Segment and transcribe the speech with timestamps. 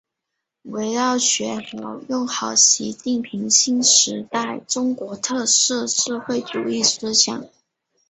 [0.63, 7.47] 围绕学好、用好习近平新时代中国特色社会主义思想